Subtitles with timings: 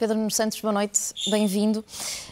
[0.00, 0.98] Pedro Nuno Santos, boa noite,
[1.30, 1.84] bem-vindo.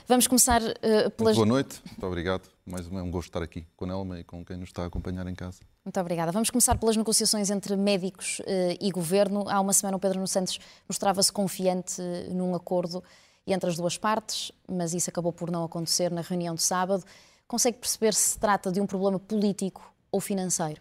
[0.08, 1.36] Vamos começar uh, pelas.
[1.36, 2.48] Boa noite, muito obrigado.
[2.64, 4.84] Mais uma, é um gosto estar aqui com a Nelma e com quem nos está
[4.84, 5.58] a acompanhar em casa.
[5.84, 6.32] Muito obrigada.
[6.32, 8.44] Vamos começar pelas negociações entre médicos uh,
[8.80, 9.44] e governo.
[9.50, 10.58] Há uma semana o Pedro Nuno Santos
[10.88, 13.04] mostrava-se confiante uh, num acordo
[13.46, 17.04] entre as duas partes, mas isso acabou por não acontecer na reunião de sábado.
[17.46, 20.80] Consegue perceber se se trata de um problema político ou financeiro?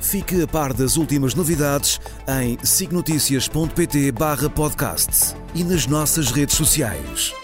[0.00, 2.00] Fique a par das últimas novidades
[2.40, 7.34] em signoticias.pt barra podcast e nas nossas redes sociais.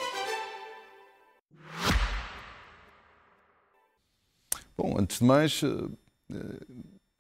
[4.79, 6.37] Bom, antes de mais, eh,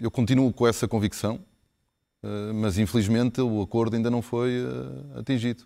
[0.01, 1.41] eu continuo com essa convicção,
[2.23, 5.65] eh, mas infelizmente o acordo ainda não foi eh, atingido.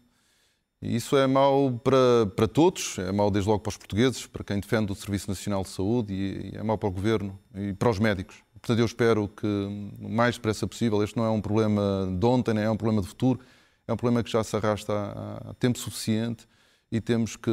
[0.81, 4.45] E isso é mau para, para todos, é mau desde logo para os portugueses, para
[4.45, 7.91] quem defende o Serviço Nacional de Saúde e é mau para o Governo e para
[7.91, 8.37] os médicos.
[8.61, 12.55] Portanto, eu espero que o mais depressa possível, este não é um problema de ontem,
[12.55, 13.41] nem é um problema de futuro,
[13.87, 16.47] é um problema que já se arrasta há, tempo suficiente
[16.91, 17.51] e temos que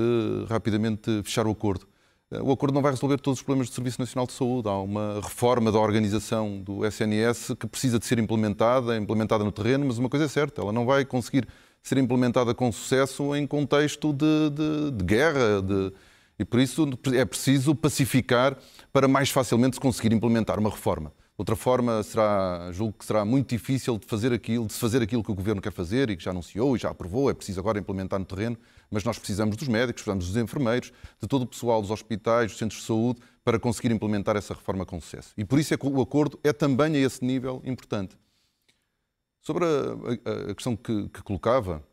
[0.49, 1.87] rapidamente fechar o acordo.
[2.41, 4.67] O acordo não vai resolver todos os problemas do Serviço Nacional de Saúde.
[4.67, 9.85] Há uma reforma da organização do SNS que precisa de ser implementada, implementada no terreno,
[9.85, 11.47] mas uma coisa é certa, ela não vai conseguir
[11.83, 15.93] ser implementada com sucesso em contexto de, de, de guerra, de,
[16.37, 18.57] e por isso é preciso pacificar
[18.91, 21.13] para mais facilmente se conseguir implementar uma reforma.
[21.37, 25.21] Outra forma será, julgo que será muito difícil de fazer aquilo, de se fazer aquilo
[25.21, 27.77] que o governo quer fazer e que já anunciou e já aprovou, é preciso agora
[27.77, 28.57] implementar no terreno,
[28.89, 32.57] mas nós precisamos dos médicos, precisamos dos enfermeiros, de todo o pessoal dos hospitais, dos
[32.57, 35.33] centros de saúde, para conseguir implementar essa reforma com sucesso.
[35.37, 38.17] E por isso é que o acordo é também a esse nível importante.
[39.41, 41.83] Sobre a, a, a questão que, que colocava,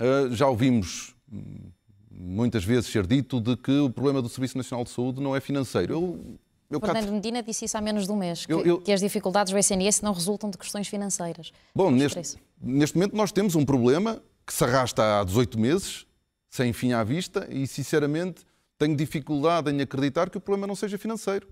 [0.00, 1.72] uh, já ouvimos hum,
[2.16, 5.40] muitas vezes ser dito de que o problema do Serviço Nacional de Saúde não é
[5.40, 5.92] financeiro.
[5.92, 6.38] Eu,
[6.70, 8.80] eu Fernando Medina disse isso há menos de um mês, que, eu, eu...
[8.80, 11.52] que, as dificuldades do SNS não resultam de questões financeiras.
[11.74, 16.06] Bom, neste, neste momento nós temos um problema que se arrasta há 18 meses,
[16.50, 18.44] sem fim à vista, e sinceramente
[18.78, 21.48] tenho dificuldade em acreditar que o problema não seja financeiro.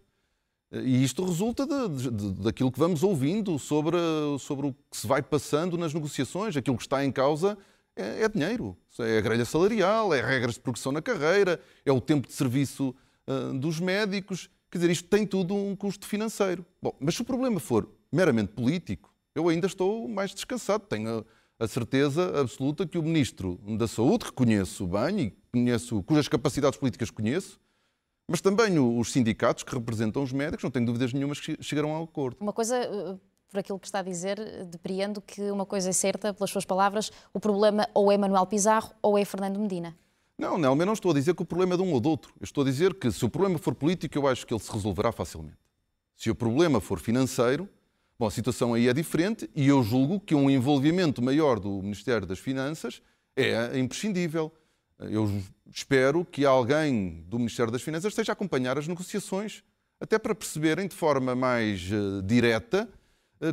[0.72, 3.98] E isto resulta de, de, daquilo que vamos ouvindo sobre,
[4.40, 6.56] sobre o que se vai passando nas negociações.
[6.56, 7.58] Aquilo que está em causa
[7.96, 8.76] é, é dinheiro.
[9.00, 12.94] É a grelha salarial, é regras de progressão na carreira, é o tempo de serviço
[13.26, 14.50] uh, dos médicos.
[14.70, 16.64] Quer dizer, isto tem tudo um custo financeiro.
[16.80, 20.84] Bom, mas se o problema for meramente político, eu ainda estou mais descansado.
[20.86, 21.24] Tenho
[21.58, 26.28] a, a certeza absoluta que o Ministro da Saúde, que conheço bem e conheço, cujas
[26.28, 27.60] capacidades políticas conheço,
[28.28, 32.00] mas também os sindicatos que representam os médicos, não tenho dúvidas nenhumas que chegarão a
[32.00, 32.38] um acordo.
[32.40, 33.20] Uma coisa uh,
[33.52, 37.12] por aquilo que está a dizer, depreendo que uma coisa é certa, pelas suas palavras,
[37.34, 39.94] o problema ou é Manuel Pizarro ou é Fernando Medina.
[40.38, 42.08] Não, não, eu não estou a dizer que o problema é de um ou do
[42.08, 42.32] outro.
[42.40, 44.72] Eu estou a dizer que se o problema for político, eu acho que ele se
[44.72, 45.58] resolverá facilmente.
[46.16, 47.68] Se o problema for financeiro,
[48.18, 52.26] bom, a situação aí é diferente e eu julgo que um envolvimento maior do Ministério
[52.26, 53.02] das Finanças
[53.36, 54.50] é imprescindível.
[54.98, 55.30] Eu
[55.70, 59.62] espero que alguém do Ministério das Finanças esteja a acompanhar as negociações,
[60.00, 63.01] até para perceberem de forma mais uh, direta eh,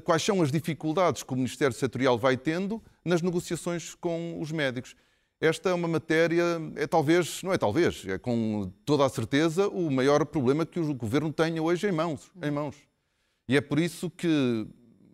[0.03, 4.95] quais são as dificuldades que o Ministério Setorial vai tendo nas negociações com os médicos.
[5.41, 6.43] Esta é uma matéria,
[6.75, 10.93] é talvez, não é talvez, é com toda a certeza o maior problema que o
[10.93, 12.29] Governo tenha hoje em mãos.
[12.43, 12.75] Em mãos.
[13.47, 14.67] E é por isso que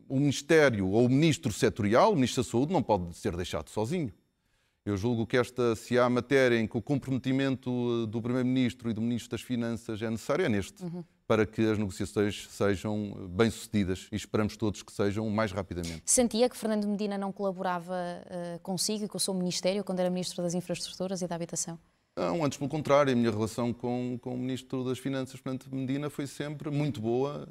[0.10, 4.12] o Ministério ou o Ministro Setorial, o Ministro da Saúde, não pode ser deixado sozinho.
[4.86, 7.72] Eu julgo que esta, se há matéria em que o comprometimento
[8.04, 11.04] eh, do Primeiro-Ministro e do Ministro das Finanças é necessário, é neste, uhum.
[11.28, 16.04] Para que as negociações sejam bem-sucedidas e esperamos todos que sejam mais rapidamente.
[16.06, 20.10] Sentia que Fernando Medina não colaborava uh, consigo e com o seu Ministério quando era
[20.10, 21.80] Ministro das Infraestruturas e da Habitação?
[22.16, 26.10] Não, antes pelo contrário, a minha relação com, com o Ministro das Finanças, Fernando Medina,
[26.10, 27.48] foi sempre muito boa.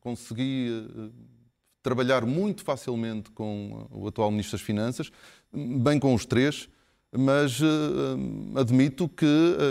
[0.00, 1.10] Consegui uh,
[1.82, 5.12] trabalhar muito facilmente com o atual Ministro das Finanças,
[5.52, 6.68] bem com os três,
[7.14, 9.26] mas uh, admito que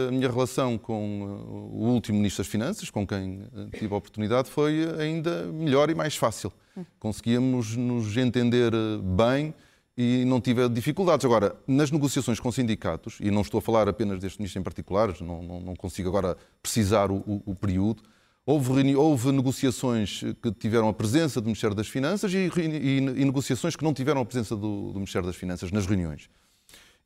[0.07, 3.41] a minha relação com o último Ministro das Finanças, com quem
[3.77, 6.51] tive a oportunidade, foi ainda melhor e mais fácil.
[6.99, 8.71] Conseguíamos nos entender
[9.03, 9.53] bem
[9.97, 11.25] e não tive dificuldades.
[11.25, 15.13] Agora, nas negociações com sindicatos, e não estou a falar apenas deste ministro em particular,
[15.21, 18.03] não, não, não consigo agora precisar o, o, o período,
[18.43, 23.75] Houve, houve, negociações que tiveram a presença do Ministério das Finanças e, e, e negociações
[23.75, 26.27] que não tiveram a presença do, do, Ministério das Finanças nas reuniões.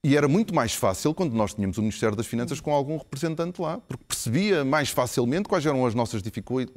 [0.03, 3.59] E era muito mais fácil quando nós tínhamos o Ministério das Finanças com algum representante
[3.59, 6.21] lá, porque percebia mais facilmente quais eram as nossas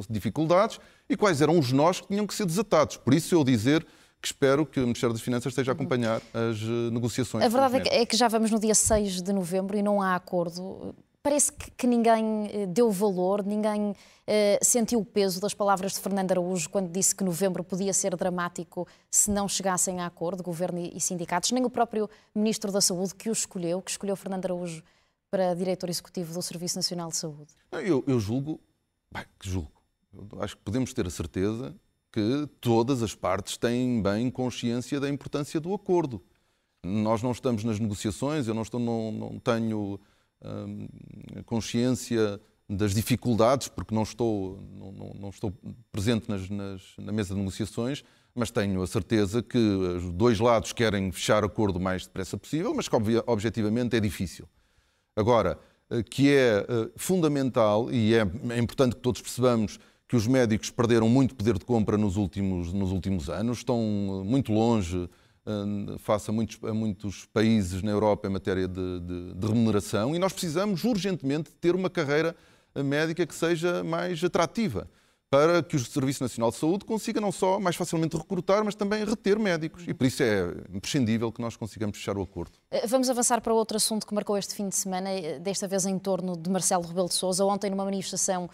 [0.09, 2.97] dificuldades e quais eram os nós que tinham que ser desatados.
[2.97, 3.87] Por isso eu dizer
[4.21, 7.45] que espero que o Ministério das Finanças esteja a acompanhar as eh, negociações.
[7.45, 10.03] A verdade é que, é que, já vamos no dia 6 de novembro e não
[10.03, 10.95] há acordo.
[11.29, 13.95] Parece que, que ninguém eh, deu valor, ninguém
[14.27, 18.17] eh, sentiu o peso das palavras de Fernando Araújo quando disse que novembro podia ser
[18.17, 22.81] dramático se não chegassem a acordo, governo e, e sindicatos, nem o próprio Ministro da
[22.81, 24.83] Saúde que o escolheu, que escolheu Fernando Araújo
[25.31, 27.53] para diretor executivo do Serviço Nacional de Saúde.
[27.73, 28.59] Eu, eu julgo,
[29.13, 29.71] bem, que julgo,
[30.33, 31.77] eu acho que podemos ter a certeza
[32.11, 36.25] que todas as partes têm bem consciência da importância do acordo.
[36.83, 40.01] Nós não estamos nas negociações, eu não, estou, não, não tenho
[41.45, 45.53] consciência das dificuldades, porque não estou, não, não estou
[45.91, 48.05] presente nas, nas, na mesa de negociações,
[48.35, 52.75] mas tenho a certeza que os dois lados querem fechar acordo o mais depressa possível,
[52.75, 52.95] mas que
[53.27, 54.47] objetivamente é difícil.
[55.17, 55.59] Agora,
[55.91, 58.21] eh, que é eh, fundamental e é,
[58.51, 62.73] é importante que todos percebamos que os médicos perderam muito poder de compra nos últimos,
[62.73, 65.09] nos últimos anos, estão muito longe
[65.99, 70.19] face a muitos, a muitos, países na Europa em matéria de, de, de, remuneração e
[70.19, 72.35] nós precisamos urgentemente ter uma carreira
[72.75, 74.89] médica que seja mais atrativa
[75.31, 79.05] para que o Serviço Nacional de Saúde consiga não só mais facilmente recrutar, mas também
[79.05, 79.85] reter médicos.
[79.87, 82.53] E por isso é imprescindível que nós consigamos fechar o acordo.
[82.71, 85.85] Eh, vamos avançar para outro assunto que marcou este fim de semana, eh, desta vez
[85.85, 87.45] em torno de Marcelo Rebelo de Sousa.
[87.45, 88.49] Ontem, numa manifestação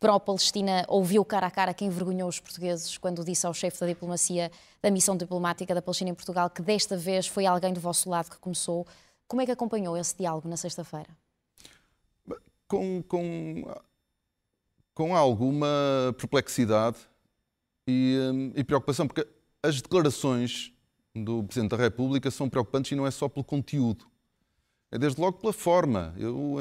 [0.00, 4.50] pró-Palestina ouviu cara a cara quem envergonhou os portugueses quando disse ao chefe da diplomacia
[4.80, 8.30] da missão diplomática da Palestina em Portugal que desta vez foi alguém do vosso lado
[8.30, 8.86] que começou.
[9.28, 11.10] Como é que acompanhou esse diálogo na sexta-feira?
[12.66, 13.64] Com, com,
[14.94, 15.68] com alguma
[16.16, 16.98] perplexidade
[17.86, 19.28] e, hum, e preocupação, porque
[19.62, 20.72] as declarações
[21.14, 24.09] do Presidente da República são preocupantes e não é só pelo conteúdo.
[24.92, 26.14] É desde logo pela forma.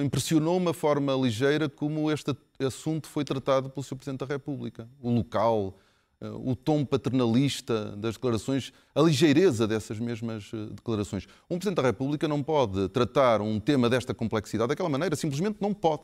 [0.04, 3.96] Impressionou-me a forma ligeira como este assunto foi tratado pelo Sr.
[3.96, 4.88] Presidente da República.
[5.02, 5.76] O local,
[6.22, 11.26] eh, o tom paternalista das declarações, a ligeireza dessas mesmas eh, declarações.
[11.50, 15.74] Um Presidente da República não pode tratar um tema desta complexidade daquela maneira, simplesmente não
[15.74, 16.04] pode.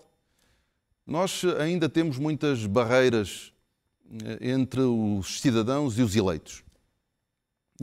[1.05, 3.53] Nós ainda temos muitas barreiras
[4.23, 6.64] eh, entre os cidadãos e os eleitos.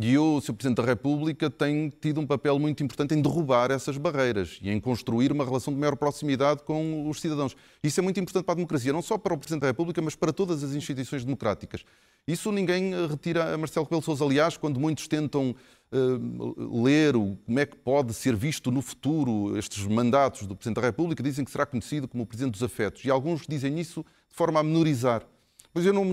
[0.00, 0.54] E o Sr.
[0.54, 4.80] Presidente da República tem tido um papel muito importante em derrubar essas barreiras e em
[4.80, 7.54] construir uma relação de maior proximidade com os cidadãos.
[7.82, 10.14] Isso é muito importante para a democracia, não só para o Presidente da República, mas
[10.14, 11.84] para todas as instituições democráticas.
[12.26, 14.24] Isso ninguém retira a Marcelo Rebelo Sousa.
[14.24, 15.54] Aliás, quando muitos tentam
[15.92, 20.80] uh, ler o, como é que pode ser visto no futuro estes mandatos do Presidente
[20.80, 23.04] da República, dizem que será conhecido como o Presidente dos Afetos.
[23.04, 25.26] E alguns dizem isso de forma a menorizar.
[25.72, 26.04] Pois eu não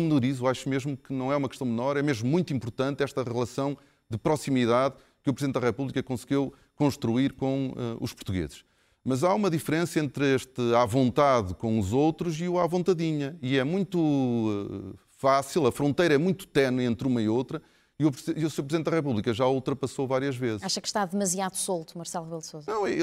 [0.00, 3.78] menorizo, acho mesmo que não é uma questão menor, é mesmo muito importante esta relação
[4.10, 8.64] de proximidade que o Presidente da República conseguiu construir com uh, os portugueses.
[9.04, 13.36] Mas há uma diferença entre este à vontade com os outros e o à vontadinha.
[13.40, 17.62] E é muito uh, fácil, a fronteira é muito tenue entre uma e outra,
[17.98, 18.64] e o, e o Sr.
[18.64, 20.62] Presidente da República já o ultrapassou várias vezes.
[20.62, 22.70] Acha que está demasiado solto, Marcelo Rebelo de Sousa?
[22.70, 22.98] Não, é,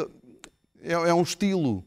[0.82, 1.86] é, é um estilo.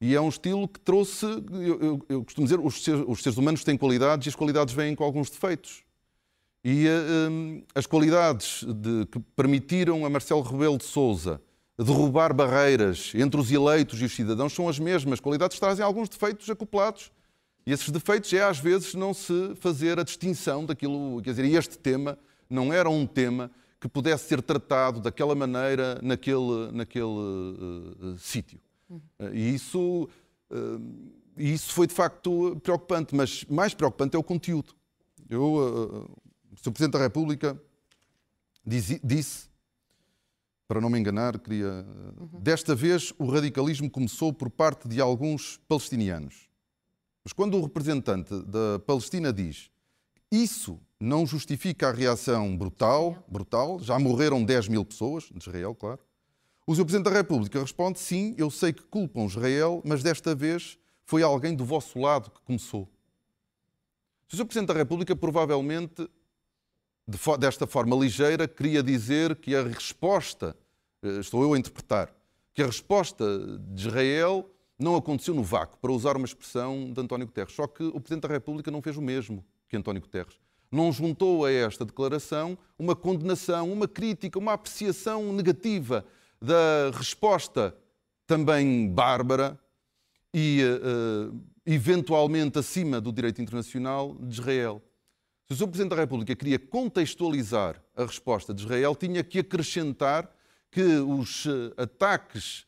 [0.00, 3.38] E é um estilo que trouxe, eu, eu, eu costumo dizer, os seres, os seres,
[3.38, 5.82] humanos têm qualidades e as qualidades vêm com alguns defeitos.
[6.64, 6.86] E
[7.30, 11.40] um, as qualidades de, que permitiram a Marcelo Rebelo de Sousa
[11.78, 15.20] derrubar barreiras entre os eleitos e os cidadãos são as mesmas.
[15.20, 17.10] Qualidades trazem alguns defeitos acoplados.
[17.66, 21.20] E esses defeitos é, às vezes, não se fazer a distinção daquilo.
[21.22, 26.70] Quer dizer, este tema não era um tema que pudesse ser tratado daquela maneira naquele,
[26.72, 28.58] naquele uh, sítio.
[29.32, 30.08] E isso,
[30.50, 30.56] eh,
[31.36, 34.74] isso foi de facto preocupante, mas mais preocupante é o conteúdo.
[35.28, 36.72] Eu, eh, o Sr.
[36.72, 37.60] Presidente da República
[38.64, 39.48] disse,
[40.66, 41.86] para não me enganar, queria.
[42.18, 42.40] Uhum.
[42.40, 46.48] Desta vez o radicalismo começou por parte de alguns palestinianos.
[47.22, 49.70] Mas quando o representante da Palestina diz
[50.30, 56.00] isso não justifica a reação brutal, brutal, já morreram 10 mil pessoas, de Israel, claro,
[56.66, 56.84] o Sr.
[56.84, 61.54] Presidente da República responde: sim, eu sei que culpam Israel, mas desta vez foi alguém
[61.54, 62.88] do vosso lado que começou.
[64.32, 64.46] O Sr.
[64.46, 66.08] Presidente da República provavelmente,
[67.38, 70.56] desta forma ligeira, queria dizer que a resposta,
[71.02, 72.12] eh, estou eu a interpretar,
[72.54, 73.24] que a resposta
[73.58, 77.54] de Israel não aconteceu no vácuo, para usar uma expressão de António Guterres.
[77.54, 80.40] Só que o Presidente da República não fez o mesmo que António Guterres.
[80.72, 86.04] Não juntou a esta declaração uma condenação, uma crítica, uma apreciação negativa
[86.40, 87.76] da resposta
[88.26, 89.58] também bárbara
[90.32, 94.82] e uh, eventualmente acima do direito internacional de Israel.
[95.46, 95.68] Se o Sr.
[95.68, 100.30] Presidente da República queria contextualizar a resposta de Israel, tinha que acrescentar
[100.70, 102.66] que os ataques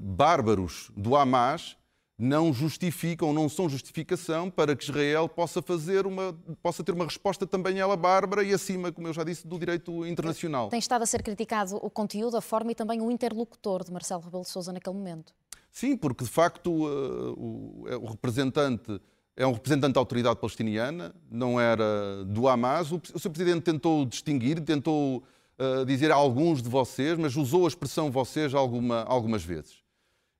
[0.00, 1.76] bárbaros do Hamas
[2.18, 7.46] não justificam, não são justificação para que Israel possa fazer uma, possa ter uma resposta
[7.46, 10.68] também ela bárbara e acima, como eu já disse, do direito internacional.
[10.68, 14.22] Tem estado a ser criticado o conteúdo, a forma e também o interlocutor de Marcelo
[14.22, 15.34] Rebelo de Sousa naquele momento.
[15.70, 19.00] Sim, porque de facto o, o representante
[19.36, 22.92] é um representante da autoridade palestiniana, não era do Hamas.
[22.92, 25.22] O, o seu presidente tentou distinguir, tentou
[25.58, 29.81] uh, dizer a alguns de vocês, mas usou a expressão vocês alguma, algumas vezes.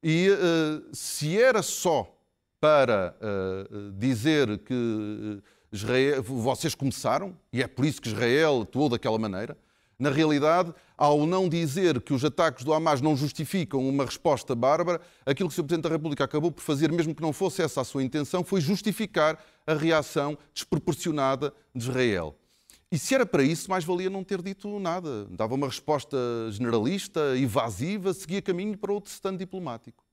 [0.03, 2.13] E uh, se era só
[2.61, 5.43] para uh, dizer que
[5.73, 9.57] Israel, vocês começaram, e é por isso que Israel atuou daquela maneira,
[9.99, 15.01] na realidade, ao não dizer que os ataques do Hamas não justificam uma resposta bárbara,
[15.25, 15.65] aquilo que o Sr.
[15.65, 18.61] Presidente da República acabou por fazer, mesmo que não fosse essa a sua intenção, foi
[18.61, 22.37] justificar a reação desproporcionada de Israel.
[22.93, 25.25] E se era para isso, mais valia não ter dito nada.
[25.31, 26.15] Dava uma resposta
[26.51, 30.05] generalista, evasiva, seguia caminho para outro stand diplomático.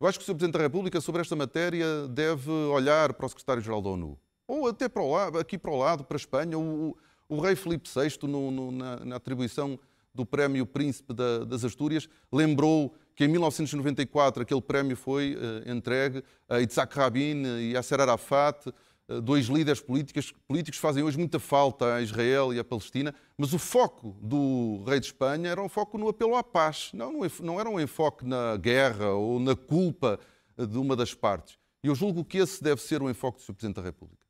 [0.00, 0.34] Eu acho que o Sr.
[0.34, 4.18] Presidente da República, sobre esta matéria, deve olhar para o Secretário-Geral da ONU.
[4.48, 6.58] Ou até para o lado, aqui para o lado, para a Espanha.
[6.58, 6.96] O,
[7.28, 9.78] o rei Filipe VI, no, no, na, na, atribuição
[10.12, 16.24] do Prémio Príncipe da, das Astúrias, lembrou que em 1994 aquele prémio foi uh, entregue
[16.48, 18.74] a Itzhak Rabin e a Serra Arafat,
[19.22, 23.58] dois líderes políticos, políticos fazem hoje muita falta a Israel e a Palestina, mas o
[23.58, 27.68] foco do rei de Espanha era um foco no apelo à paz, não, não era
[27.68, 30.18] um enfoque na guerra ou na culpa
[30.56, 31.58] de uma das partes.
[31.82, 33.54] E eu julgo que esse deve ser o enfoque do Sr.
[33.54, 34.24] Presidente da República.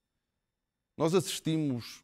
[0.97, 2.03] Nós assistimos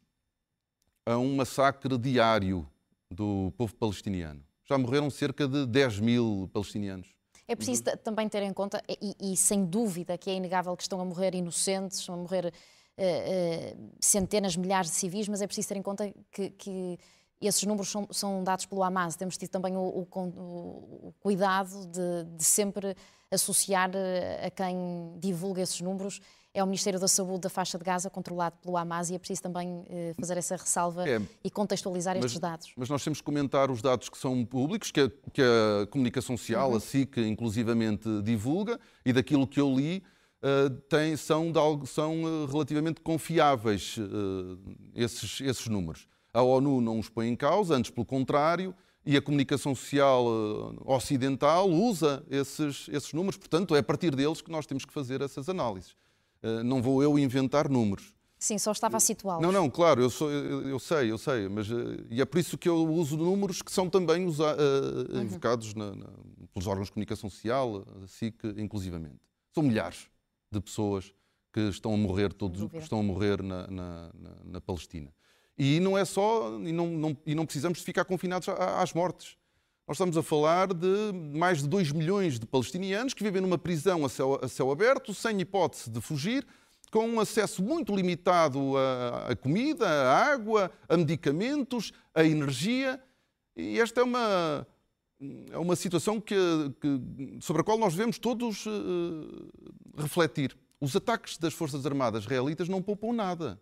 [1.05, 2.67] a um massacre diário
[3.09, 4.43] do povo palestiniano.
[4.65, 7.18] Já morreram cerca de 10 mil palestinianos.
[7.49, 11.01] É preciso também ter em conta, e, e, sem dúvida que é inegável que estão
[11.01, 15.69] a morrer inocentes, estão a morrer uh, uh, centenas, milhares de civis, mas é preciso
[15.69, 16.99] ter em conta que, que
[17.41, 19.15] esses números são, são, dados pelo Hamas.
[19.15, 22.95] Temos tido também o, o, o cuidado de, de, sempre
[23.31, 26.21] associar eh, a quem divulga esses números
[26.53, 29.41] é o Ministério da Saúde da faixa de Gaza, controlado pelo Hamas, e é preciso
[29.43, 32.71] também eh, fazer essa ressalva é, e contextualizar mas, estes dados.
[32.75, 36.35] Mas nós temos que comentar os dados que são públicos, que a, que a comunicação
[36.35, 36.77] social, uhum.
[36.77, 40.03] a SIC, inclusivamente divulga, e daquilo que eu li,
[40.41, 44.57] uh, tem, são, de, são uh, relativamente confiáveis uh,
[44.95, 46.07] esses, esses números.
[46.33, 48.73] A ONU não os põe em causa, antes pelo contrário,
[49.05, 50.25] e a comunicação social
[50.85, 55.21] ocidental usa esses, esses números, portanto, é a partir deles que nós temos que fazer
[55.21, 55.95] essas análises.
[56.41, 58.13] Eh, não vou eu inventar números.
[58.37, 59.41] Sim, só estava a situá-los.
[59.43, 62.39] Não, não, claro, eu, sou, eu, eu, sei, eu sei, mas eh, e é por
[62.39, 65.23] isso que eu uso números que são também usa, uh, uhum.
[65.23, 66.07] invocados na, na,
[66.53, 69.19] pelos órgãos de comunicação social, a SIC, inclusivamente.
[69.53, 70.07] São milhares
[70.49, 71.13] de pessoas
[71.51, 74.11] que estão a morrer, todos que estão a morrer na, na,
[74.45, 75.13] na, Palestina.
[75.57, 79.35] E não é só, e não, não, e não precisamos ficar confinados às mortes.
[79.89, 84.05] Nós estamos a falar de mais de 2 milhões de palestinianos que vivem numa prisão
[84.05, 86.45] a céu, a céu aberto, sem hipótese de fugir,
[86.91, 88.77] com um acesso muito limitado
[89.27, 93.01] a comida, a água, a medicamentos, a energia.
[93.55, 94.67] E esta é uma,
[95.49, 96.35] é uma situação que,
[96.79, 99.49] que, sobre a qual nós devemos todos uh,
[99.97, 100.55] refletir.
[100.79, 103.59] Os ataques das Forças Armadas israelitas não poupam nada.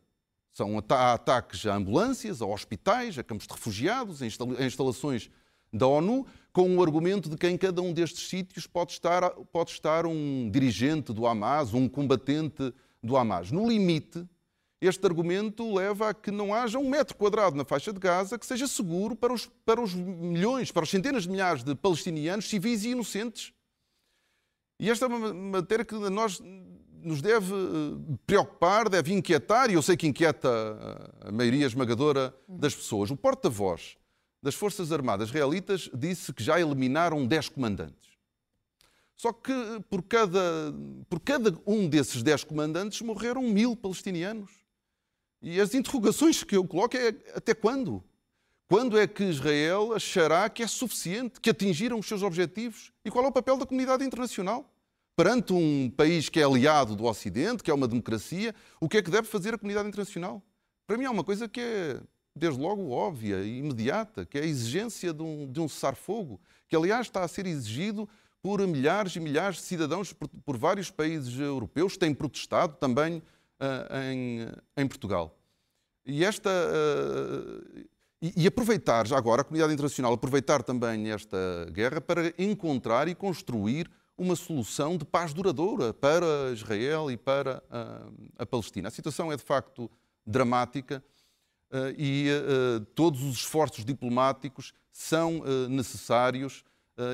[0.51, 5.29] São ataques a ambulâncias, a hospitais, a campos de refugiados, a instalações
[5.71, 9.71] da ONU, com o argumento de que em cada um destes sítios pode estar, pode
[9.71, 13.51] estar um dirigente do Hamas, um combatente do Hamas.
[13.51, 14.25] No limite,
[14.79, 18.45] este argumento leva a que não haja um metro quadrado na faixa de Gaza que
[18.45, 22.83] seja seguro para os, para os milhões, para os centenas de milhares de palestinianos civis
[22.83, 23.53] e inocentes.
[24.79, 26.39] E esta é uma matéria que nós
[27.01, 30.49] nos deve eh, preocupar, deve inquietar, e eu sei que inquieta
[31.21, 33.09] a maioria esmagadora das pessoas.
[33.09, 33.97] O porta-voz
[34.41, 38.07] das Forças Armadas israelitas disse que já eliminaram 10 comandantes.
[39.15, 39.53] Só que
[39.89, 40.73] por cada,
[41.09, 44.51] por cada um desses 10 comandantes morreram mil palestinianos.
[45.41, 48.03] E as interrogações que eu coloco é até quando?
[48.69, 52.91] Quando é que Israel achará que é suficiente, que atingiram os seus objetivos?
[53.03, 54.69] E qual é o papel da comunidade internacional?
[55.15, 59.01] Perante um país que é aliado do Ocidente, que é uma democracia, o que é
[59.01, 60.43] que deve fazer a comunidade internacional?
[60.85, 62.01] Para mim é uma coisa que é
[62.37, 66.75] desde logo óbvia e imediata, que é a exigência de um, de um cessar-fogo, que
[66.75, 68.07] aliás está a ser exigido
[68.41, 73.17] por milhares e milhares de cidadãos por, por vários países europeus, que têm protestado também
[73.17, 75.37] uh, em, em, Portugal.
[76.05, 76.49] E esta.
[76.49, 77.87] Uh,
[78.21, 81.37] e, e aproveitar, já agora, a comunidade internacional, aproveitar também esta
[81.71, 88.09] guerra para encontrar e construir uma solução de paz duradoura para Israel e para a,
[88.39, 88.87] a Palestina.
[88.87, 89.89] A situação é de facto
[90.25, 91.03] dramática.
[91.97, 92.27] E
[92.95, 96.63] todos os esforços diplomáticos são necessários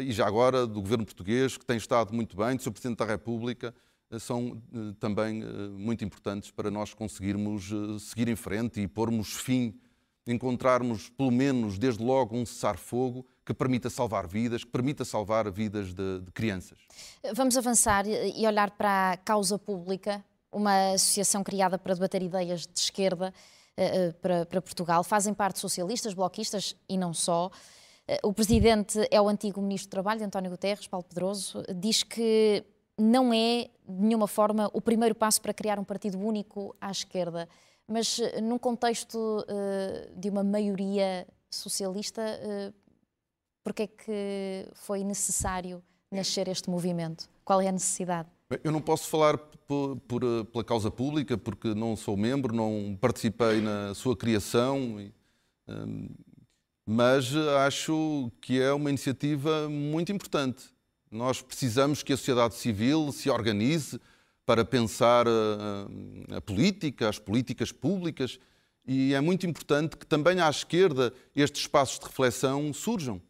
[0.05, 2.71] e já agora do governo português, que tem estado muito bem, do Sr.
[2.71, 3.73] Presidente da República,
[4.19, 4.61] são
[4.99, 7.69] também muito importantes para nós conseguirmos
[7.99, 9.77] seguir em frente e pormos fim,
[10.25, 15.93] encontrarmos pelo menos desde logo um cessar-fogo que permita salvar vidas, que permita salvar vidas
[15.93, 16.77] de, de crianças.
[17.33, 22.79] Vamos avançar e olhar para a causa pública, uma associação criada para debater ideias de
[22.79, 23.62] esquerda eh, eh,
[24.21, 25.03] para, para Portugal.
[25.03, 27.49] Fazem parte socialistas, bloquistas e não só.
[28.07, 32.63] Eh, o presidente é o antigo ministro do Trabalho, António Guterres, Paulo Pedroso, diz que
[32.97, 37.49] não é de nenhuma forma o primeiro passo para criar um partido único à esquerda,
[37.87, 39.43] mas num contexto
[40.15, 42.21] de uma maioria socialista,
[43.63, 47.27] porque é que foi necessário nascer este movimento?
[47.43, 48.29] Qual é a necessidade?
[48.63, 50.21] Eu não posso falar por, por,
[50.51, 54.99] pela causa pública, porque não sou membro, não participei na sua criação,
[55.67, 56.09] hum,
[56.85, 57.35] mas
[57.65, 60.65] acho que é uma iniciativa muito importante.
[61.09, 63.99] Nós precisamos que a sociedade civil se organize
[64.45, 68.39] para pensar a, a política, as políticas públicas,
[68.85, 73.21] e é muito importante que também à esquerda estes espaços de reflexão surjam.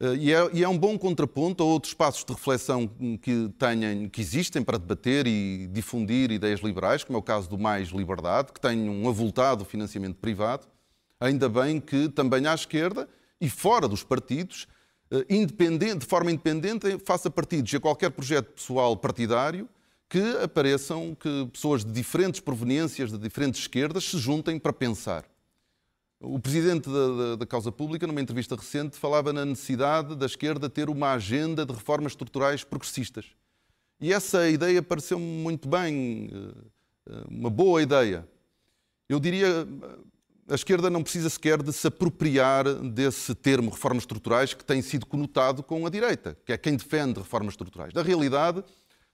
[0.00, 2.88] Eh, e é, e é, um bom contraponto a outros espaços de reflexão
[3.20, 7.58] que, tenham, que existem para debater e difundir ideias liberais, como é o caso do
[7.58, 10.66] Mais Liberdade, que tem um avultado financiamento privado.
[11.20, 13.08] Ainda bem que também à esquerda
[13.40, 14.66] e fora dos partidos,
[15.10, 19.68] eh, independente, de forma independente, faça partidos a qualquer projeto pessoal partidário
[20.08, 25.24] que apareçam, que pessoas de diferentes proveniências, de diferentes esquerdas, se juntem para pensar.
[26.24, 30.70] O presidente da, da, da, Causa Pública, numa entrevista recente, falava na necessidade da esquerda
[30.70, 33.26] ter uma agenda de reformas estruturais progressistas.
[34.00, 36.30] E essa ideia pareceu-me muito bem,
[37.08, 38.24] eh, uma boa ideia.
[39.08, 39.66] Eu diria,
[40.48, 45.06] a esquerda não precisa sequer de se apropriar desse termo reformas estruturais que tem sido
[45.06, 47.92] conotado com a direita, que é quem defende reformas estruturais.
[47.92, 48.62] Na realidade,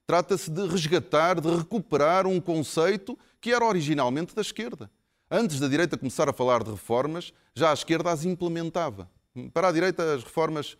[0.07, 4.91] trata-se de resgatar, de recuperar um conceito que era originalmente da esquerda
[5.31, 9.11] Antes da direita começar a falar de reformas, já a esquerda as implementava.
[9.53, 10.79] Para a direita, as reformas,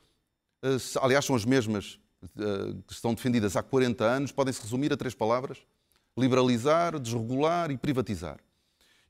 [0.63, 4.97] eh, aliás, são as mesmas eh, que estão defendidas há 40 anos, podem-se resumir a
[4.97, 5.59] três palavras:
[6.17, 8.39] liberalizar, desregular e privatizar.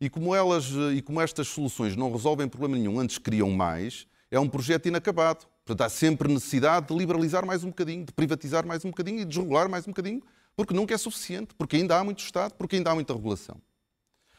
[0.00, 4.08] E como, elas, eh, e como estas soluções não resolvem problema nenhum, antes criam mais,
[4.32, 5.46] é um projeto inacabado.
[5.64, 9.24] Portanto, há sempre necessidade de liberalizar mais um bocadinho, de privatizar mais um bocadinho e
[9.24, 10.20] de desregular mais um bocadinho,
[10.56, 13.60] porque nunca é suficiente, porque ainda há muito Estado, porque ainda há muita regulação.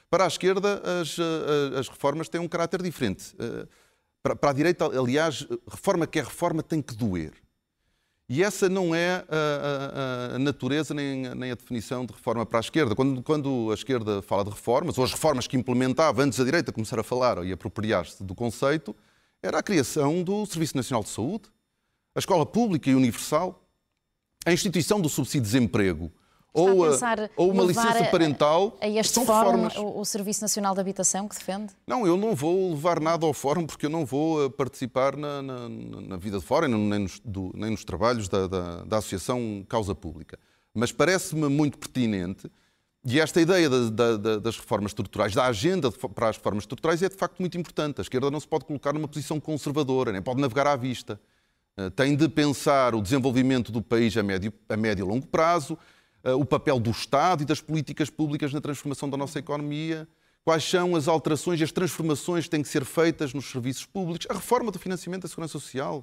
[0.10, 3.36] Para a esquerda, as, eh, as reformas têm um caráter diferente.
[3.38, 3.68] Eh,
[4.24, 7.34] para, para a direita, aliás, reforma que é reforma tem que doer.
[8.28, 12.60] E essa não é a, a, a, natureza nem, nem, a definição de reforma para
[12.60, 12.96] a esquerda.
[12.96, 16.72] Quando, quando, a esquerda fala de reformas, ou as reformas que implementava antes da direita
[16.72, 18.96] começar a falar e apropriar-se do conceito,
[19.42, 21.46] era a criação do Serviço Nacional de Saúde,
[22.14, 23.68] a escola pública e universal,
[24.46, 25.50] a instituição do subsídio
[26.56, 28.78] de desemprego, ou, ou uma licença parental.
[28.82, 29.76] A, a este são fórum, reformas.
[29.78, 31.74] O, o, Serviço Nacional de Habitação que defende?
[31.88, 35.42] Não, eu não vou levar nada ao fórum porque eu não vou eh, participar na,
[35.42, 39.66] na, na vida de fora, nem nos, do, nem nos trabalhos da, da, da, Associação
[39.68, 40.40] Causa Pública.
[40.74, 42.50] Mas parece-me muito pertinente
[43.06, 47.16] e esta ideia da, das reformas estruturais, da agenda para as reformas estruturais, é de
[47.16, 48.00] facto muito importante.
[48.00, 51.20] A esquerda não se pode colocar numa posição conservadora, nem pode navegar à vista.
[51.78, 55.78] Eh, tem de pensar o desenvolvimento do país a médio, a médio e longo prazo
[56.24, 60.08] o papel do Estado e das políticas públicas na transformação da nossa economia,
[60.44, 64.28] quais são as alterações e as transformações que têm que ser feitas nos serviços públicos,
[64.30, 66.02] a reforma do financiamento da segurança social.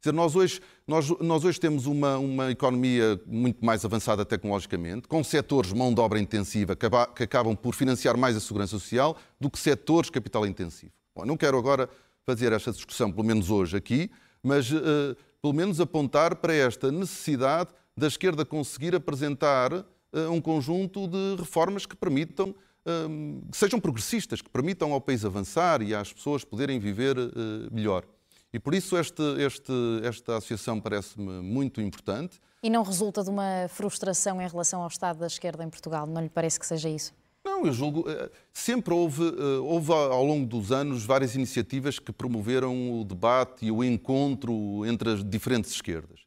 [0.00, 5.08] Quer dizer, nós hoje, nós, nós hoje temos uma, uma economia muito mais avançada tecnologicamente,
[5.08, 9.16] com setores mão de obra intensiva que, que acabam por financiar mais a segurança social
[9.40, 10.92] do que setores capital intensivo.
[11.14, 11.88] Bom, não quero agora
[12.24, 14.10] fazer esta discussão, pelo menos hoje aqui,
[14.42, 19.84] mas uh, pelo menos apontar para esta necessidade da esquerda conseguir apresentar uh,
[20.30, 25.80] um conjunto de reformas que permitam, uh, que sejam progressistas, que permitam ao país avançar
[25.80, 27.32] e às pessoas poderem viver uh,
[27.72, 28.04] melhor.
[28.52, 32.38] E por isso este, este, esta associação parece-me muito importante.
[32.62, 36.06] E não resulta de uma frustração em relação ao Estado da esquerda em Portugal?
[36.06, 37.12] Não lhe parece que seja isso?
[37.44, 38.04] Não, eu julgo.
[38.52, 39.22] Sempre houve,
[39.62, 45.12] houve ao longo dos anos várias iniciativas que promoveram o debate e o encontro entre
[45.12, 46.25] as diferentes esquerdas.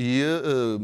[0.00, 0.78] E uh,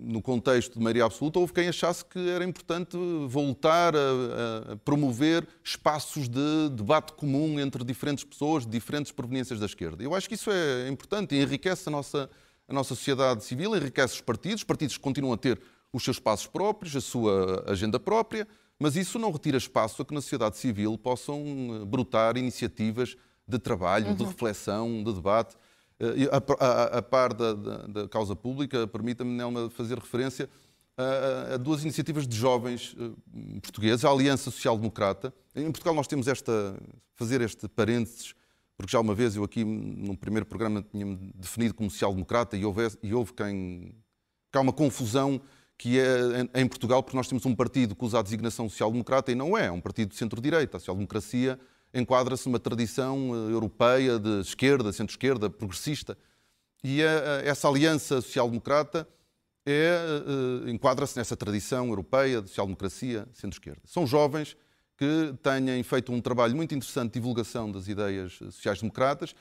[0.00, 2.96] no contexto de maioria absoluta, houve quem achasse que era importante
[3.28, 9.66] voltar a, a, promover espaços de debate comum entre diferentes pessoas de diferentes proveniências da
[9.66, 10.02] esquerda.
[10.02, 12.30] Eu acho que isso é importante e enriquece a nossa,
[12.66, 14.60] a nossa sociedade civil, enriquece os partidos.
[14.60, 15.60] Os partidos continuam a ter
[15.92, 18.48] os seus espaços próprios, a sua agenda própria,
[18.78, 21.42] mas isso não retira espaço a que na sociedade civil possam
[21.82, 23.14] eh, brotar iniciativas
[23.46, 24.14] de trabalho, uhum.
[24.14, 25.54] de reflexão, de debate.
[26.00, 30.48] Eh, a, a, a par da, da, da, causa pública, permita-me, Nelma, fazer referência
[30.96, 35.32] a, a, duas iniciativas de jovens eh, portugueses, a Aliança Social Democrata.
[35.54, 36.76] Em Portugal nós temos esta,
[37.14, 38.34] fazer este parênteses,
[38.76, 42.88] porque já uma vez eu aqui no primeiro programa tinha-me definido como social-democrata e houve,
[43.02, 43.94] e houve quem...
[44.52, 45.40] Há uma confusão
[45.76, 49.34] que é em Portugal, porque nós temos um partido que usa a designação social-democrata e
[49.34, 50.76] não é, é um partido de centro-direita.
[50.76, 51.58] A social-democracia
[51.94, 56.16] enquadra-se numa tradição eh, europeia de esquerda, centro-esquerda, progressista.
[56.82, 57.00] E
[57.44, 59.08] essa aliança social-democrata
[59.66, 59.96] é,
[60.66, 63.80] eh, enquadra-se nessa tradição europeia de social-democracia, centro-esquerda.
[63.86, 64.56] São jovens
[64.96, 69.34] que têm feito um trabalho muito interessante de divulgação das ideias sociais-democratas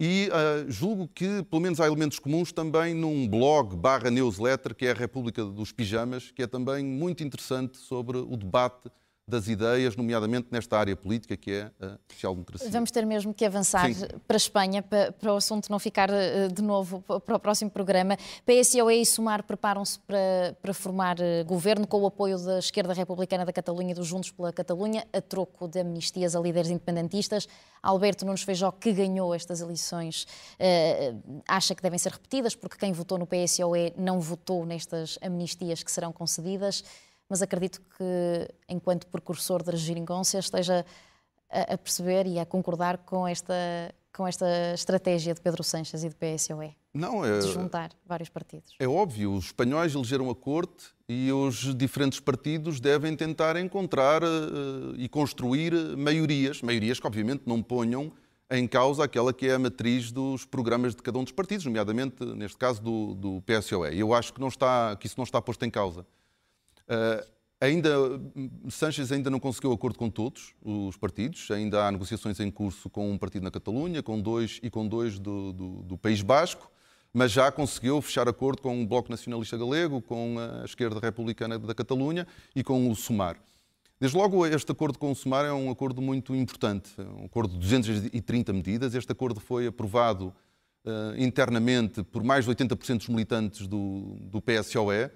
[0.00, 4.86] e uh, julgo que, pelo menos, há elementos comuns também num blog barra newsletter, que
[4.86, 8.88] é a República dos Pijamas, que é também muito interessante sobre o debate
[9.28, 12.70] das ideias, nomeadamente nesta área política que é a social-democracia.
[12.70, 14.06] Vamos ter mesmo que avançar Sim.
[14.26, 17.70] para a Espanha, para, para, o assunto não ficar eh, de novo para o próximo
[17.70, 18.16] programa.
[18.46, 23.44] PSOE e Sumar preparam-se para, para formar eh, governo com o apoio da esquerda republicana
[23.44, 27.46] da Catalunha e dos Juntos pela Catalunha, a troco de amnistias a líderes independentistas.
[27.82, 30.26] Alberto Nunes Feijó, que ganhou estas eleições,
[30.58, 31.14] eh,
[31.46, 35.92] acha que devem ser repetidas, porque quem votou no PSOE não votou nestas amnistias que
[35.92, 36.82] serão concedidas
[37.28, 40.84] mas acredito que, enquanto precursor da geringonça, esteja
[41.50, 43.54] a, a, perceber e a concordar com esta,
[44.12, 46.76] com esta estratégia de Pedro Sanches e do PSOE.
[46.92, 48.74] Não, é, de juntar vários partidos.
[48.78, 54.94] É óbvio, os espanhóis elegeram a corte e os diferentes partidos devem tentar encontrar uh,
[54.96, 58.12] e construir maiorias, maiorias que obviamente não ponham
[58.50, 62.24] em causa aquela que é a matriz dos programas de cada um dos partidos, nomeadamente,
[62.24, 63.98] neste caso, do, do PSOE.
[63.98, 66.06] Eu acho que, não está, que isso não está posto em causa.
[66.88, 67.26] Uh,
[67.60, 67.90] ainda,
[68.70, 73.10] Sánchez ainda não conseguiu acordo com todos os partidos, ainda há negociações em curso com
[73.10, 76.70] um partido na Catalunha, com dois e com dois do, do, do País Basco,
[77.12, 81.74] mas já conseguiu fechar acordo com o Bloco Nacionalista Galego, com a esquerda republicana da
[81.74, 83.36] Catalunha e com o Sumar.
[84.00, 87.54] Desde logo, este acordo com o Sumar é um acordo muito importante, é um acordo
[87.54, 88.94] de 230 medidas.
[88.94, 90.32] Este acordo foi aprovado
[90.84, 95.10] uh, internamente por mais de 80% dos militantes do, do PSOE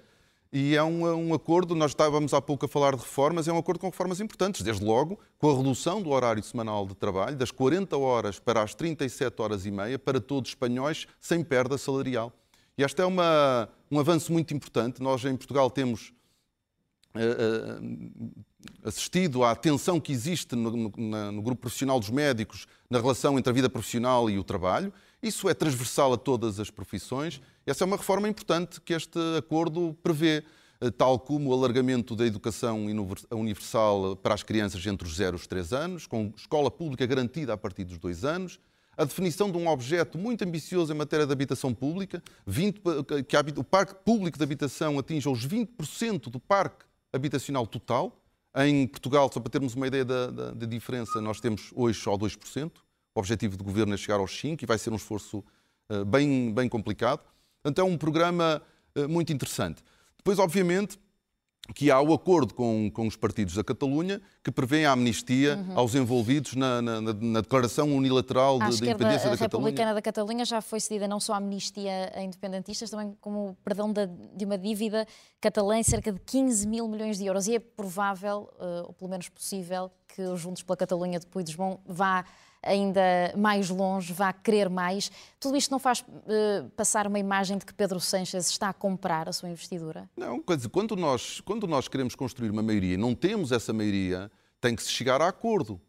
[0.52, 3.56] e é um, um, acordo, nós estávamos há pouco a falar de reformas, é um
[3.56, 7.50] acordo com reformas importantes, desde logo com a redução do horário semanal de trabalho, das
[7.50, 12.30] 40 horas para as 37 horas e meia, para todos os espanhóis, sem perda salarial.
[12.76, 15.02] E este é uma, um avanço muito importante.
[15.02, 16.12] Nós em Portugal temos
[17.14, 18.42] uh,
[18.84, 23.50] assistido à tensão que existe no, no, no grupo profissional dos médicos na relação entre
[23.50, 24.92] a vida profissional e o trabalho.
[25.22, 27.40] Isso é transversal a todas as profissões.
[27.64, 30.42] Essa é uma reforma importante que este acordo prevê,
[30.80, 32.86] eh, tal como o alargamento da educação
[33.30, 37.52] universal para as crianças entre os 0 e os 3 anos, com escola pública garantida
[37.52, 38.58] a partir dos 2 anos,
[38.96, 42.80] a definição de um objeto muito ambicioso em matéria de habitação pública, 20,
[43.26, 48.18] que o parque público de habitação atinja os 20% do parque habitacional total.
[48.54, 52.18] Em Portugal, só para termos uma ideia da, da, da diferença, nós temos hoje só
[52.18, 52.70] 2%.
[53.14, 55.42] O objetivo do governo é chegar aos 5 e vai ser um esforço
[55.90, 57.22] uh, bem, bem complicado.
[57.62, 58.60] Portanto, é um programa
[58.96, 59.82] uh, muito interessante.
[60.16, 60.98] Depois, obviamente,
[61.74, 65.78] que há o acordo com, com os partidos da Catalunha que prevê a amnistia uhum.
[65.78, 69.68] aos envolvidos na, na, na, declaração unilateral de, de independência da Catalunha.
[69.68, 73.50] A Republicana da Catalunha já foi cedida não só a amnistia a independentistas, também como
[73.50, 75.06] o perdão de, de, uma dívida
[75.40, 77.46] catalã em cerca de 15 mil milhões de euros.
[77.46, 81.80] E é provável, uh, ou pelo menos possível, que os Juntos pela Catalunha de Puigdemont
[81.86, 82.24] vá
[82.62, 83.02] ainda
[83.36, 85.10] mais longe, vá querer mais.
[85.40, 89.28] Tudo isto não faz uh, passar uma imagem de que Pedro Sanches está a comprar
[89.28, 90.08] a sua investidura?
[90.16, 94.30] Não, quer dizer, quando nós, quando nós queremos construir uma maioria, não temos essa maioria,
[94.60, 95.80] tem que se chegar a acordo.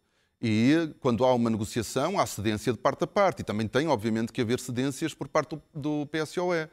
[0.42, 3.40] E quando há uma negociação, há cedência de parte a parte.
[3.40, 6.64] E também tem, obviamente, que haver cedências por parte do, do PSOE.
[6.64, 6.70] Uh,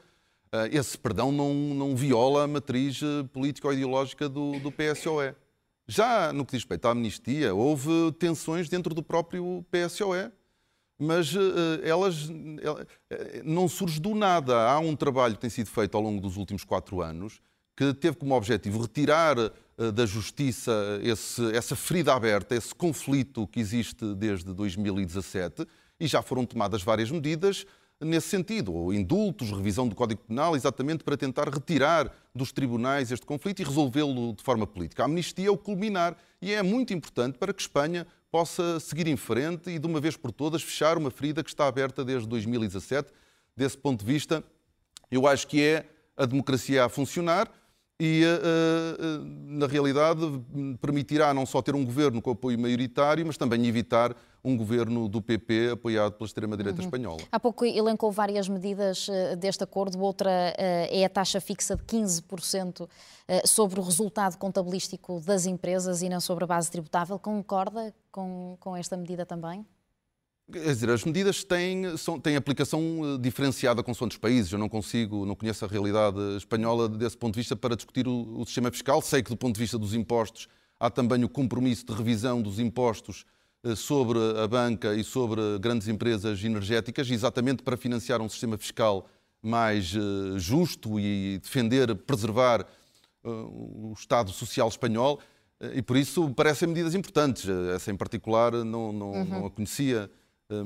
[0.53, 5.37] eh, esse perdão não, não viola a matriz eh, política ou ideológica do, do PSOE.
[5.91, 10.31] Já no que diz respeito à amnistia, houve tensões dentro do próprio PSOE,
[10.97, 11.41] mas uh,
[11.83, 12.87] elas uh,
[13.43, 14.71] não surge do nada.
[14.71, 17.41] Há um trabalho que tem sido feito ao longo dos últimos quatro anos
[17.77, 19.35] que teve como objetivo retirar
[19.95, 20.71] da justiça
[21.03, 25.67] esse, essa ferida aberta, esse conflito que existe desde 2017
[25.99, 27.65] e já foram tomadas várias medidas
[28.01, 33.27] nesse sentido, ou indultos, revisão do Código Penal, exatamente para tentar retirar dos tribunais este
[33.27, 35.03] conflito e resolvê-lo de forma política.
[35.03, 39.17] A amnistia é o culminar e é muito importante para que Espanha possa seguir em
[39.17, 43.13] frente e, de uma vez por todas, fechar uma ferida que está aberta desde 2017.
[43.57, 44.43] Desse ponto de vista,
[45.11, 45.87] eu acho que é
[46.17, 47.51] a democracia a funcionar
[48.01, 48.25] e,
[49.47, 50.21] na realidade,
[50.81, 55.21] permitirá não só ter um governo com apoio maioritário, mas também evitar um governo do
[55.21, 56.87] PP apoiado pela extrema-direita uhum.
[56.87, 57.21] espanhola.
[57.31, 62.83] Há pouco elencou várias medidas uh, deste acordo, outra é a taxa fixa de 15%
[62.83, 62.89] uh,
[63.47, 67.19] sobre o resultado contabilístico das empresas e não sobre a base tributável.
[67.19, 69.67] Concorda com, com esta medida também?
[70.53, 74.53] Quer dizer, as medidas têm, são, têm aplicação diferenciada com os países.
[74.53, 78.41] Eu não consigo, não conheço a realidade espanhola desse ponto de vista para discutir o,
[78.41, 79.01] o sistema fiscal.
[79.01, 82.59] Sei que, do ponto de vista dos impostos, há também o compromisso de revisão dos
[82.59, 83.25] impostos
[83.63, 89.07] eh, sobre a banca e sobre grandes empresas energéticas, exatamente para financiar um sistema fiscal
[89.43, 95.21] mais eh, justo e defender, preservar eh, o Estado Social Espanhol.
[95.75, 97.47] E por isso parecem medidas importantes.
[97.75, 99.25] Essa em particular não, não, uhum.
[99.27, 100.11] não a conhecia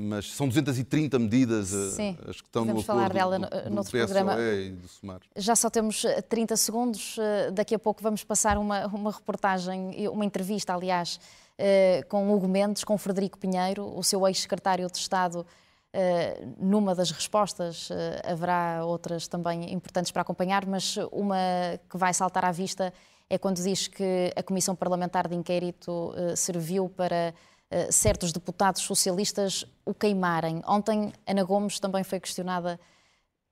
[0.01, 3.91] mas são 230 medidas Sim, as que estão no acordo falar dela no, no outro
[3.91, 4.35] programa.
[4.39, 5.19] E do SUMAR.
[5.35, 7.17] Já só temos 30 segundos,
[7.53, 11.19] daqui a pouco vamos passar uma, uma reportagem, uma entrevista, aliás,
[11.57, 15.45] eh, com Hugo Mendes, com Frederico Pinheiro, o seu ex-secretário de Estado.
[15.93, 21.37] Eh, numa das respostas eh, haverá outras também importantes para acompanhar, mas uma
[21.89, 22.93] que vai saltar à vista
[23.29, 27.33] é quando diz que a Comissão Parlamentar de Inquérito serviu para
[27.91, 30.61] certos deputados socialistas o queimarem.
[30.67, 32.79] Ontem, Ana Gomes também foi questionada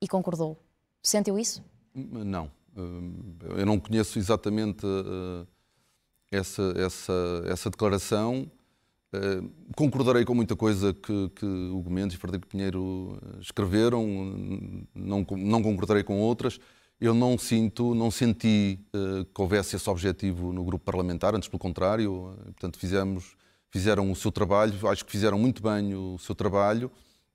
[0.01, 0.57] e concordou.
[1.01, 1.63] Sentiu isso?
[1.93, 2.49] Não.
[2.75, 4.85] Eu não conheço exatamente
[6.31, 8.49] essa, essa, essa declaração.
[9.75, 14.07] Concordarei com muita coisa que, que Hugo Mendes e Frederico Pinheiro eh, escreveram,
[14.95, 16.59] não, não concordarei com outras.
[16.99, 18.79] Eu não sinto, não senti
[19.35, 22.33] que houvesse esse objetivo no grupo parlamentar, antes pelo contrário.
[22.45, 23.35] Portanto, fizemos,
[23.73, 26.91] fizeram o seu trabalho, acho que fizeram muito bem o seu trabalho.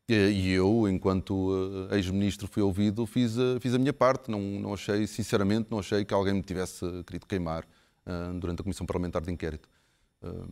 [0.08, 4.30] E eu, enquanto ex-ministro, fui ouvido, fiz a, fiz a minha parte.
[4.30, 7.66] Não, não achei, sinceramente, não achei que alguém me tivesse querido queimar
[8.06, 9.68] ah, durante a Comissão Parlamentar de Inquérito.
[10.22, 10.46] Ah,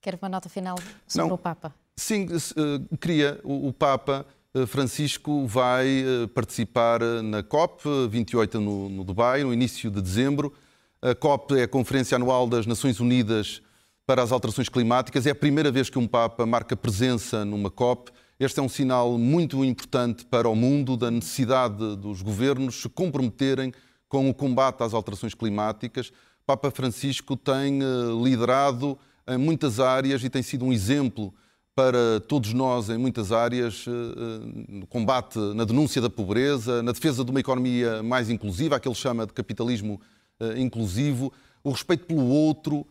[0.00, 1.74] Quer uma nota final sobre Não, o Papa?
[1.94, 3.38] Sim, ah, queria.
[3.42, 4.24] O, Papa
[4.68, 10.54] Francisco vai participar na COP 28 no, no Dubai, no início de dezembro.
[11.02, 13.60] A COP é a Conferência Anual das Nações Unidas
[14.06, 15.26] para as Alterações Climáticas.
[15.26, 18.10] É a primeira vez que um Papa marca presença numa COP.
[18.38, 23.72] Este é um sinal muito importante para o mundo da necessidade dos governos se comprometerem
[24.08, 26.12] com o combate às alterações climáticas.
[26.44, 27.86] Papa Francisco tem eh,
[28.22, 31.32] liderado em muitas áreas e tem sido um exemplo
[31.74, 36.92] para todos nós em muitas áreas, eh, eh, no combate, na denúncia da pobreza, na
[36.92, 40.00] defesa de uma economia mais inclusiva, aquele chama de capitalismo
[40.56, 42.84] inclusivo, o respeito pelo outro,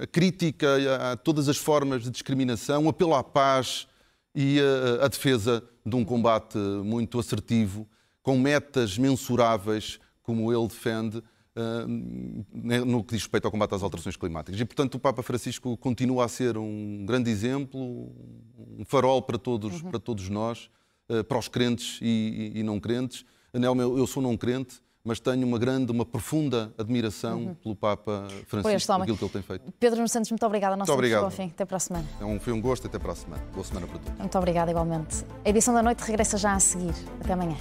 [0.00, 3.86] a crítica a todas as formas de discriminação, o apelo à paz
[4.34, 4.58] e
[5.00, 7.86] a defesa de um combate muito assertivo,
[8.22, 11.22] com metas mensuráveis, como ele defende,
[11.56, 14.60] ah, no que diz respeito ao combate às alterações climáticas.
[14.60, 17.80] E, portanto, o Papa Francisco continua a ser um grande exemplo,
[18.76, 19.90] um farol para todos, uhum.
[19.90, 20.68] para todos nós,
[21.08, 23.24] ah, para os crentes e, e não crentes.
[23.52, 27.54] Anel, eu sou não crente, mas tenho uma grande, uma profunda admiração uhum.
[27.54, 29.72] pelo Papa Francisco, por aquilo que ele tem feito.
[29.78, 30.76] Pedro Nunes Santos, muito obrigada.
[30.76, 31.30] Muito obrigado.
[31.30, 31.46] Fim.
[31.46, 32.06] Até para a semana.
[32.18, 32.86] É um, foi um gosto.
[32.86, 33.42] Até para a semana.
[33.52, 34.18] Boa semana para todos.
[34.18, 35.24] Muito obrigada, igualmente.
[35.44, 36.94] A edição da noite regressa já a seguir.
[37.20, 37.56] Até amanhã.